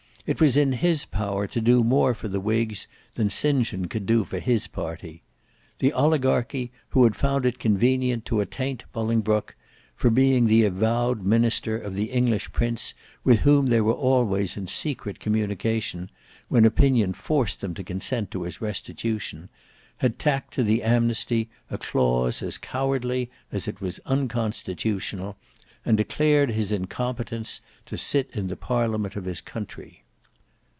It 0.27 0.39
was 0.39 0.55
in 0.55 0.73
his 0.73 1.03
power 1.03 1.47
to 1.47 1.59
do 1.59 1.83
more 1.83 2.13
for 2.13 2.27
the 2.27 2.39
whigs 2.39 2.87
than 3.15 3.31
St 3.31 3.65
John 3.65 3.85
could 3.85 4.05
do 4.05 4.23
for 4.23 4.37
his 4.39 4.67
party. 4.67 5.23
The 5.79 5.91
oligarchy, 5.93 6.71
who 6.89 7.05
had 7.05 7.15
found 7.15 7.43
it 7.43 7.57
convenient 7.57 8.23
to 8.25 8.39
attaint 8.39 8.85
Bolingbroke 8.93 9.55
for 9.95 10.11
being 10.11 10.45
the 10.45 10.63
avowed 10.63 11.25
minister 11.25 11.75
of 11.75 11.95
the 11.95 12.11
English 12.11 12.53
Prince 12.53 12.93
with 13.23 13.39
whom 13.39 13.65
they 13.65 13.81
were 13.81 13.95
always 13.95 14.55
in 14.55 14.67
secret 14.67 15.19
communication, 15.19 16.11
when 16.49 16.65
opinion 16.65 17.13
forced 17.13 17.59
them 17.59 17.73
to 17.73 17.83
consent 17.83 18.29
to 18.31 18.43
his 18.43 18.61
restitution, 18.61 19.49
had 19.97 20.19
tacked 20.19 20.53
to 20.53 20.61
the 20.63 20.83
amnesty 20.83 21.49
a 21.71 21.79
clause 21.79 22.43
as 22.43 22.59
cowardly 22.59 23.31
as 23.51 23.67
it 23.67 23.81
was 23.81 23.99
unconstitutional, 24.05 25.35
and 25.83 25.97
declared 25.97 26.51
his 26.51 26.71
incompetence 26.71 27.59
to 27.87 27.97
sit 27.97 28.29
in 28.33 28.47
the 28.49 28.55
parliament 28.55 29.15
of 29.15 29.25
his 29.25 29.41
country. 29.41 29.97